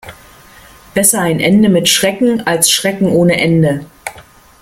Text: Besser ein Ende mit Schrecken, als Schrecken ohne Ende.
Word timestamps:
Besser 0.95 1.21
ein 1.21 1.39
Ende 1.39 1.69
mit 1.69 1.87
Schrecken, 1.87 2.47
als 2.47 2.71
Schrecken 2.71 3.05
ohne 3.05 3.37
Ende. 3.39 3.85